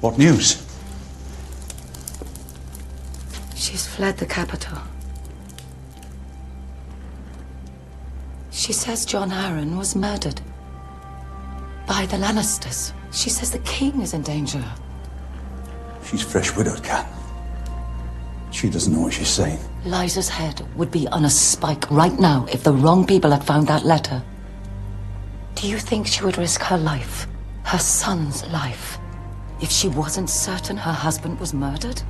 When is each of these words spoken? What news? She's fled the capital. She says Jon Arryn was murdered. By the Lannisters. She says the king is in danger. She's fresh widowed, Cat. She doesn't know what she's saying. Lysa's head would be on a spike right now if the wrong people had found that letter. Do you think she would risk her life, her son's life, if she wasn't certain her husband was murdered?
What 0.00 0.16
news? 0.16 0.66
She's 3.54 3.86
fled 3.86 4.16
the 4.16 4.26
capital. 4.26 4.78
She 8.50 8.72
says 8.72 9.04
Jon 9.04 9.30
Arryn 9.30 9.76
was 9.76 9.94
murdered. 9.94 10.40
By 11.86 12.06
the 12.06 12.16
Lannisters. 12.16 12.92
She 13.12 13.28
says 13.28 13.50
the 13.50 13.58
king 13.60 14.00
is 14.00 14.14
in 14.14 14.22
danger. 14.22 14.64
She's 16.04 16.22
fresh 16.22 16.56
widowed, 16.56 16.82
Cat. 16.82 17.06
She 18.50 18.70
doesn't 18.70 18.92
know 18.92 19.00
what 19.00 19.12
she's 19.12 19.28
saying. 19.28 19.58
Lysa's 19.84 20.28
head 20.28 20.66
would 20.76 20.90
be 20.90 21.06
on 21.08 21.24
a 21.24 21.30
spike 21.30 21.90
right 21.90 22.18
now 22.18 22.46
if 22.50 22.64
the 22.64 22.72
wrong 22.72 23.06
people 23.06 23.30
had 23.30 23.44
found 23.44 23.66
that 23.68 23.84
letter. 23.84 24.22
Do 25.56 25.68
you 25.68 25.78
think 25.78 26.06
she 26.06 26.24
would 26.24 26.38
risk 26.38 26.62
her 26.62 26.78
life, 26.78 27.26
her 27.64 27.78
son's 27.78 28.46
life, 28.48 28.98
if 29.62 29.70
she 29.70 29.88
wasn't 29.88 30.30
certain 30.30 30.76
her 30.76 30.92
husband 30.92 31.38
was 31.38 31.52
murdered? 31.52 32.02